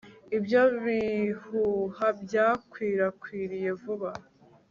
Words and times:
ibyo 0.37 0.61
bihuha 0.83 2.07
byakwirakwiriye 2.23 3.69
vuba 3.81 4.11